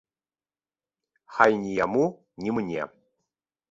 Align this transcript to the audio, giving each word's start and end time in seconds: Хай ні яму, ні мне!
Хай 1.35 1.51
ні 1.67 1.71
яму, 1.85 2.05
ні 2.45 2.49
мне! 2.61 2.93